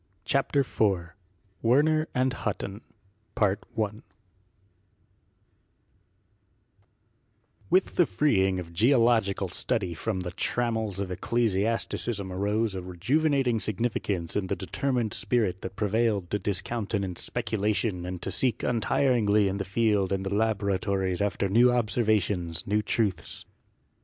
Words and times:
CHAPTER 0.25 0.61
III 0.61 1.13
WERNER 1.61 2.07
AND 2.15 2.33
HUTTON 2.33 2.81
With 7.69 7.95
the 7.97 8.07
freeing 8.07 8.57
of 8.59 8.73
geological 8.73 9.47
study 9.47 9.93
from 9.93 10.21
the 10.21 10.31
tram 10.31 10.73
mels 10.73 10.97
of 10.99 11.11
ecclesiasticism 11.11 12.33
arose 12.33 12.73
a 12.73 12.81
rejuvenating 12.81 13.59
significance 13.59 14.35
in 14.35 14.47
the 14.47 14.55
determined 14.55 15.13
spirit 15.13 15.61
that 15.61 15.75
prevailed 15.75 16.31
to 16.31 16.39
discountenance 16.39 17.21
speculation 17.21 18.03
and 18.03 18.23
to 18.23 18.31
seek 18.31 18.63
untiringly 18.63 19.47
in 19.47 19.57
the 19.57 19.63
field 19.63 20.11
and 20.11 20.25
in 20.25 20.31
the 20.33 20.35
laboratories 20.35 21.21
after 21.21 21.47
new 21.47 21.71
observations, 21.71 22.65
new 22.65 22.81
truths. 22.81 23.45